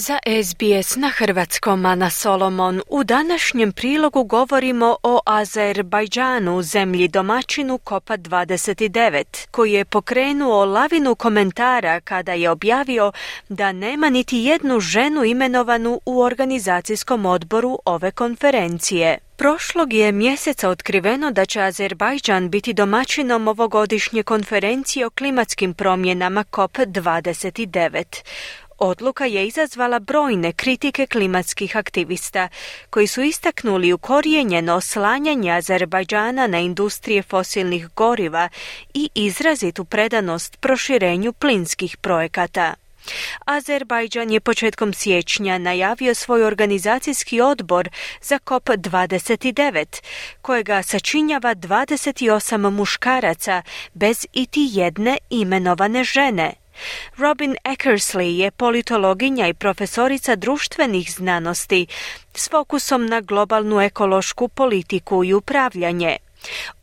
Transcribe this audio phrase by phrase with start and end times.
[0.00, 8.16] Za SBS na hrvatskom Ana Solomon u današnjem prilogu govorimo o Azerbajdžanu, zemlji domaćinu Kopa
[8.16, 13.12] 29, koji je pokrenuo lavinu komentara kada je objavio
[13.48, 19.18] da nema niti jednu ženu imenovanu u organizacijskom odboru ove konferencije.
[19.36, 28.04] Prošlog je mjeseca otkriveno da će Azerbajdžan biti domaćinom ovogodišnje konferencije o klimatskim promjenama COP29.
[28.78, 32.48] Odluka je izazvala brojne kritike klimatskih aktivista,
[32.90, 38.48] koji su istaknuli ukorijenjeno oslanjanje Azerbajdžana na industrije fosilnih goriva
[38.94, 42.74] i izrazitu predanost proširenju plinskih projekata.
[43.44, 47.88] Azerbajdžan je početkom siječnja najavio svoj organizacijski odbor
[48.22, 50.02] za COP29,
[50.42, 53.62] kojega sačinjava 28 muškaraca
[53.94, 56.67] bez iti jedne imenovane žene.
[57.18, 61.86] Robin Eckersley je politologinja i profesorica društvenih znanosti
[62.34, 66.16] s fokusom na globalnu ekološku politiku i upravljanje.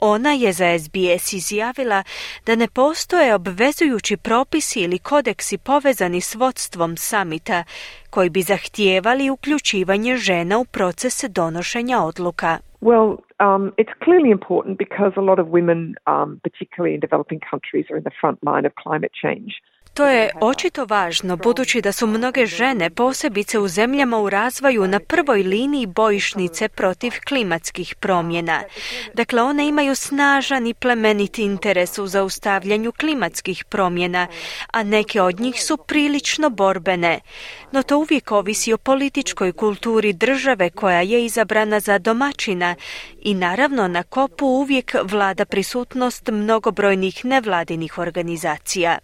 [0.00, 2.02] Ona je za SBS izjavila
[2.46, 7.64] da ne postoje obvezujući propisi ili kodeksi povezani s vodstvom samita
[8.10, 12.58] koji bi zahtijevali uključivanje žena u proces donošenja odluka.
[12.80, 13.08] Well,
[13.40, 17.98] um, it's clearly important because a lot of women, um, particularly in developing countries, are
[18.00, 19.50] in the front line of climate change.
[19.94, 25.00] To je očito važno budući da su mnoge žene posebice u zemljama u razvoju na
[25.00, 28.62] prvoj liniji bojišnice protiv klimatskih promjena.
[29.14, 34.26] Dakle, one imaju snažan i plemeniti interes u zaustavljanju klimatskih promjena,
[34.72, 37.20] a neke od njih su prilično borbene.
[37.72, 42.74] No to uvijek ovisi o političkoj kulturi države koja je izabrana za domaćina
[43.22, 48.98] i naravno na kopu uvijek vlada prisutnost mnogobrojnih nevladinih organizacija.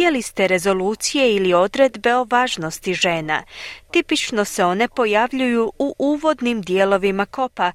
[0.00, 3.42] Vidjeli ste rezolucije ili odredbe o važnosti žena.
[3.90, 7.72] Tipično se one pojavljuju u uvodnim dijelovima kopa,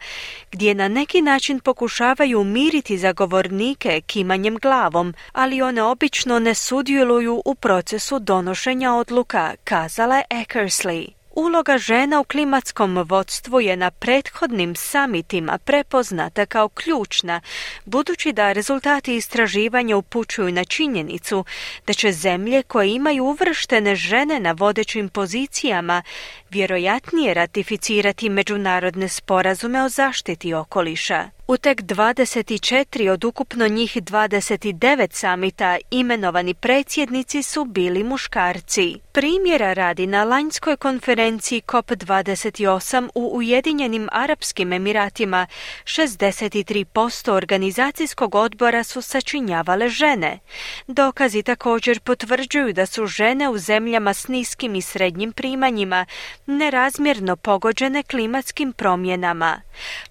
[0.51, 7.55] gdje na neki način pokušavaju umiriti zagovornike kimanjem glavom, ali one obično ne sudjeluju u
[7.55, 11.14] procesu donošenja odluka, kazala je Eckersley.
[11.37, 17.41] Uloga žena u klimatskom vodstvu je na prethodnim samitima prepoznata kao ključna,
[17.85, 21.45] budući da rezultati istraživanja upućuju na činjenicu
[21.87, 26.03] da će zemlje koje imaju uvrštene žene na vodećim pozicijama
[26.49, 31.29] vjerojatnije ratificirati međunarodne sporazume o zaštiti okoliša.
[31.47, 38.95] U tek 24 od ukupno njih 29 samita imenovani predsjednici su bili muškarci.
[39.11, 45.47] Primjera radi na lanjskoj konferenciji COP28 u Ujedinjenim Arapskim Emiratima
[45.83, 50.39] 63% organizacijskog odbora su sačinjavale žene.
[50.87, 56.05] Dokazi također potvrđuju da su žene u zemljama s niskim i srednjim primanjima
[56.45, 59.61] nerazmjerno pogođene klimatskim promjenama.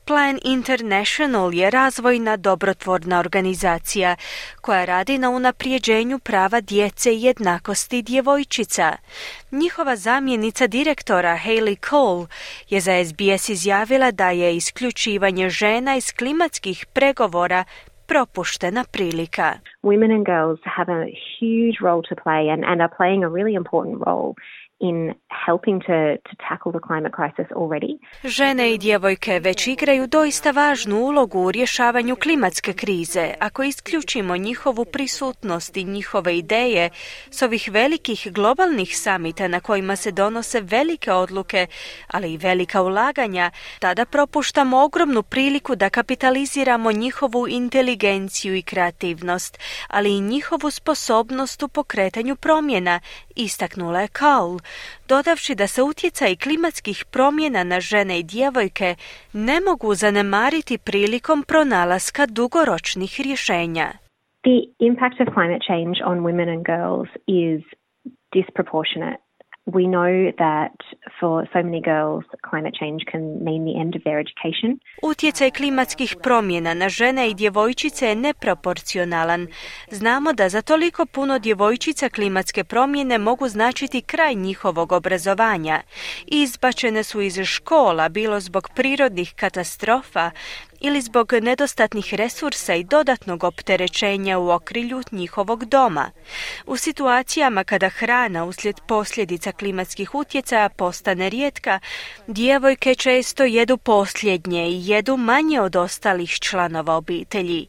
[0.05, 4.17] Plan International je razvojna dobrotvorna organizacija
[4.61, 8.93] koja radi na unaprijeđenju prava djece i jednakosti djevojčica.
[9.51, 12.27] Njihova zamjenica direktora Hayley Cole
[12.69, 17.65] je za SBS izjavila da je isključivanje žena iz klimatskih pregovora
[18.07, 19.53] propuštena prilika.
[19.83, 21.05] Women and girls have a
[21.39, 24.35] huge role to play and, and are playing a really important role
[24.81, 25.15] in
[25.47, 27.99] helping to, to tackle the climate crisis already.
[28.25, 33.35] Žene i djevojke već igraju doista važnu ulogu u rješavanju klimatske krize.
[33.41, 36.91] Ako isključimo njihovu prisutnost i njihove ideje
[37.31, 41.67] s ovih velikih globalnih samita na kojima se donose velike odluke,
[42.09, 49.59] ali i velika ulaganja, tada propuštamo ogromnu priliku da kapitaliziramo njihovu inteligenciju i kreativnost,
[49.89, 53.01] ali i njihovu sposobnost u pokretanju promjena,
[53.37, 54.59] istaknula je Kaul,
[55.09, 58.95] dodavši da se utjecaj klimatskih promjena na žene i djevojke
[59.33, 63.89] ne mogu zanemariti prilikom pronalaska dugoročnih rješenja.
[64.43, 67.61] The impact of climate change on women and girls is
[68.33, 69.25] disproportionate
[69.67, 70.77] We know that
[71.21, 74.79] for so many girls, climate change can mean the end of their education.
[75.03, 79.47] Utjecaj klimatskih promjena na žene i djevojčice je neproporcionalan.
[79.91, 85.81] Znamo da za toliko puno djevojčica klimatske promjene mogu značiti kraj njihovog obrazovanja.
[86.27, 90.31] Izbačene su iz škola bilo zbog prirodnih katastrofa
[90.87, 96.11] ili zbog nedostatnih resursa i dodatnog opterećenja u okrilju njihovog doma.
[96.67, 101.81] U situacijama kada hrana uslijed posljedica klimatskih utjecaja postane rijetka,
[102.27, 107.67] djevojke često jedu posljednje i jedu manje od ostalih članova obitelji.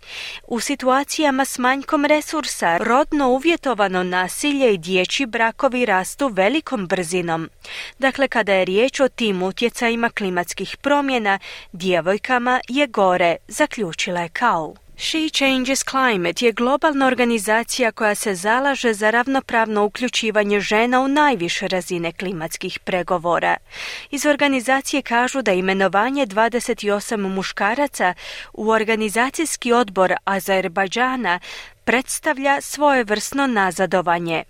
[0.47, 7.49] U situacijama s manjkom resursa, rodno uvjetovano nasilje i dječji brakovi rastu velikom brzinom.
[7.99, 11.39] Dakle, kada je riječ o tim utjecajima klimatskih promjena,
[11.71, 14.73] djevojkama je gore, zaključila je Kao.
[14.97, 21.67] She Changes Climate je globalna organizacija koja se zalaže za ravnopravno uključivanje žena u najviše
[21.67, 23.57] razine klimatskih pregovora.
[24.11, 28.13] Iz organizacije kažu da imenovanje 28 muškaraca
[28.53, 31.39] u organizacijski odbor Azerbajdžana
[31.83, 34.43] predstavlja svojevrsno nazadovanje.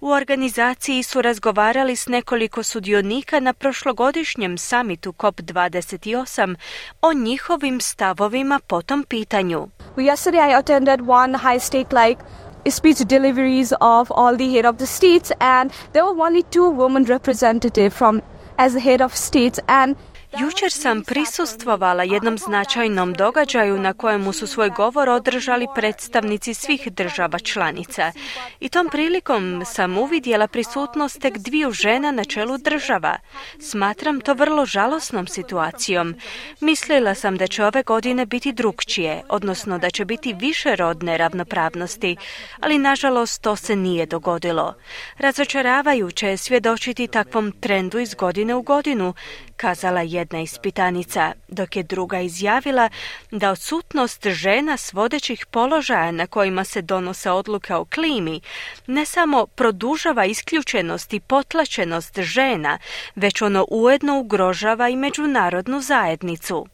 [0.00, 6.56] U organizaciji su razgovarali s nekoliko sudionika na prošlogodišnjem samitu COP28
[7.02, 9.68] o njihovim stavovima po tom pitanju.
[9.96, 12.24] Yesterday I attended one high stake like
[12.70, 17.04] speech deliveries of all the head of the states and there were only two women
[17.04, 18.20] representative from
[18.56, 19.96] as the head of states and
[20.38, 27.38] Jučer sam prisustvovala jednom značajnom događaju na kojemu su svoj govor održali predstavnici svih država
[27.38, 28.12] članica.
[28.60, 33.16] I tom prilikom sam uvidjela prisutnost tek dviju žena na čelu država.
[33.60, 36.14] Smatram to vrlo žalosnom situacijom.
[36.60, 42.16] Mislila sam da će ove godine biti drukčije, odnosno da će biti više rodne ravnopravnosti,
[42.60, 44.74] ali nažalost to se nije dogodilo.
[45.18, 49.14] Razočaravajuće je svjedočiti takvom trendu iz godine u godinu,
[49.56, 52.88] kazala jedna ispitanica, dok je druga izjavila
[53.30, 58.40] da odsutnost žena s vodećih položaja na kojima se donose odluke o klimi
[58.86, 62.78] ne samo produžava isključenost i potlačenost žena,
[63.14, 66.66] već ono ujedno ugrožava i međunarodnu zajednicu.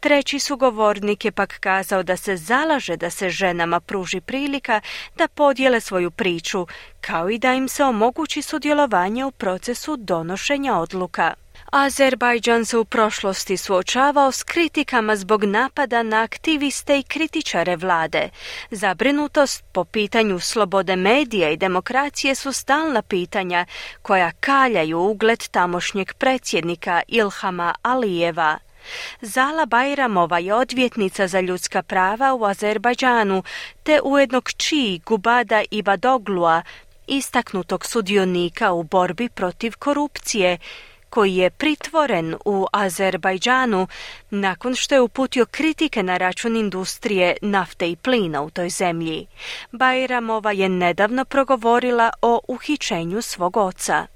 [0.00, 4.80] Treći sugovornik je pak kazao da se zalaže da se ženama pruži prilika
[5.16, 6.66] da podijele svoju priču,
[7.00, 11.34] kao i da im se omogući sudjelovanje u procesu donošenja odluka.
[11.72, 18.28] Azerbajdžan se u prošlosti suočavao s kritikama zbog napada na aktiviste i kritičare vlade.
[18.70, 23.66] Zabrinutost po pitanju slobode medija i demokracije su stalna pitanja
[24.02, 28.58] koja kaljaju ugled tamošnjeg predsjednika Ilhama Alijeva.
[29.20, 33.42] Zala Bajramova je odvjetnica za ljudska prava u Azerbajdžanu,
[33.82, 36.62] te ujedno kći Gubada Ibadoglua,
[37.06, 40.58] istaknutog sudionika u borbi protiv korupcije,
[41.16, 43.86] koji je pritvoren u Azerbajdžanu
[44.30, 49.26] nakon što je uputio kritike na račun industrije nafte i plina u toj zemlji.
[49.72, 54.06] Bajramova je nedavno progovorila o uhićenju svog oca.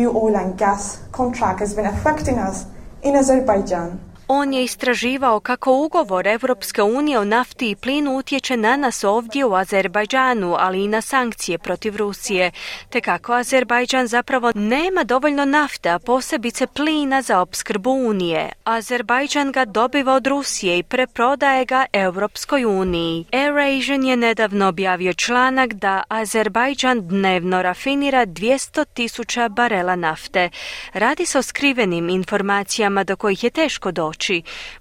[0.00, 2.56] EU oil and gas contract has been affecting us
[3.02, 4.09] in Azerbaijan.
[4.32, 9.44] On je istraživao kako ugovor Europske unije o nafti i plinu utječe na nas ovdje
[9.44, 12.50] u Azerbajdžanu, ali i na sankcije protiv Rusije,
[12.90, 18.52] te kako Azerbajdžan zapravo nema dovoljno nafte, a posebice plina za opskrbu Unije.
[18.64, 23.24] Azerbajdžan ga dobiva od Rusije i preprodaje ga Europskoj uniji.
[23.32, 30.50] AirAsian je nedavno objavio članak da Azerbajdžan dnevno rafinira 200 tisuća barela nafte.
[30.92, 34.19] Radi se o skrivenim informacijama do kojih je teško doći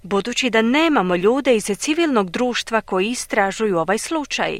[0.02, 4.60] budući da nemamo ljude iz civilnog društva koji istražuju ovaj slučaj.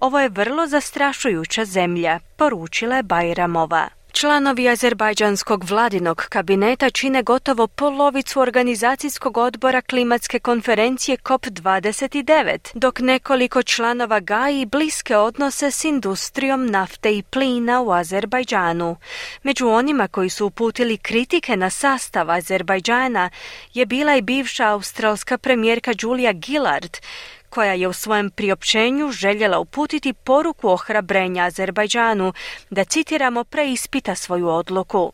[0.00, 3.97] Ovo je vrlo zastrašujuća zemlja, poručila je Bajramova.
[4.12, 14.20] Članovi azerbajdžanskog vladinog kabineta čine gotovo polovicu organizacijskog odbora klimatske konferencije COP29, dok nekoliko članova
[14.20, 18.96] gaji bliske odnose s industrijom nafte i plina u Azerbajdžanu.
[19.42, 23.30] Među onima koji su uputili kritike na sastav Azerbajdžana
[23.74, 26.96] je bila i bivša australska premijerka Julia Gillard,
[27.50, 32.32] koja je u svojem priopćenju željela uputiti poruku ohrabrenja Azerbajdžanu
[32.70, 35.12] da citiramo preispita svoju odluku.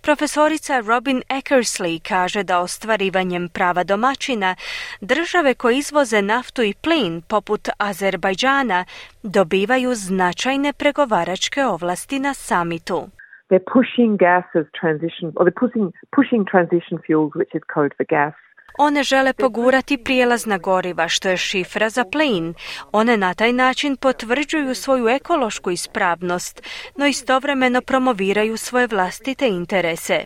[0.00, 4.56] Profesorica Robin Eckersley kaže da ostvarivanjem prava domaćina
[5.00, 8.84] države koje izvoze naftu i plin poput Azerbajdžana
[9.22, 13.08] dobivaju značajne pregovaračke ovlasti na samitu.
[13.50, 15.86] They're pushing gas as transition, or they're pushing,
[16.18, 18.43] pushing transition fuels, which is code for gas.
[18.78, 22.54] One žele pogurati prijelazna goriva, što je šifra za plin.
[22.92, 26.62] One na taj način potvrđuju svoju ekološku ispravnost,
[26.96, 30.24] no istovremeno promoviraju svoje vlastite interese.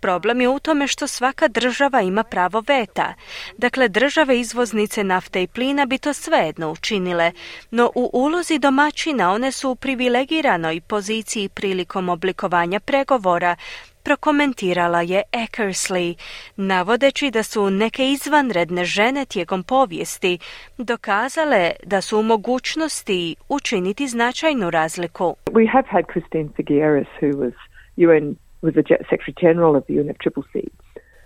[0.00, 3.14] Problem je u tome što svaka država ima pravo veta.
[3.58, 7.32] Dakle, države izvoznice nafte i plina bi to svejedno učinile,
[7.70, 13.56] no u ulozi domaćina one su u privilegiranoj poziciji prilikom oblikovanja pregovora,
[14.02, 16.14] prokomentirala je Eckersley,
[16.56, 20.38] navodeći da su neke izvanredne žene tijekom povijesti
[20.78, 25.36] dokazale da su u mogućnosti učiniti značajnu razliku.
[25.46, 27.54] We have had Christine Figueres, who was
[27.96, 30.70] UN was the Secretary General of the UNFCCC.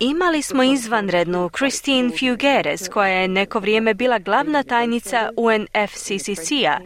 [0.00, 6.78] Imali smo izvanrednu Christine Figueres, koja je neko vrijeme bila glavna tajnica UNFCCC-a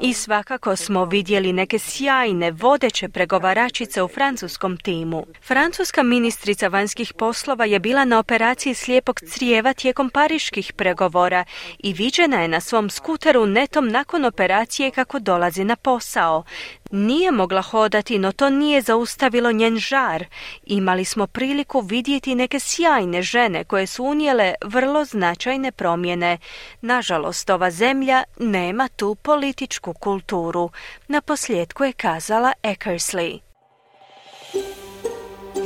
[0.00, 5.26] i svakako smo vidjeli neke sjajne vodeće pregovaračice u francuskom timu.
[5.46, 11.44] Francuska ministrica vanjskih poslova je bila na operaciji slijepog crijeva tijekom pariških pregovora
[11.78, 16.44] i viđena je na svom skuteru netom nakon operacije kako dolazi na posao.
[16.90, 20.24] Nije mogla hodati, no to nije zaustavilo njen žar.
[20.66, 26.38] Imali smo priliku vidjeti neke sjajne žene koje su unijele vrlo značajne promjene.
[26.80, 30.70] Nažalost, ova zemlja nema tu političku kulturu.
[31.08, 33.38] Na posljedku je kazala Eckersley.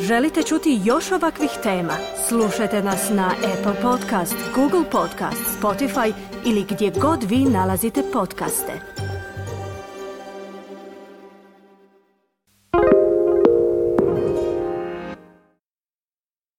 [0.01, 1.97] Želite čuti još ovakvih tema?
[2.29, 6.13] Slušajte nas na Apple Podcast, Google Podcast, Spotify
[6.45, 8.92] ili gdje god vi nalazite podcaste.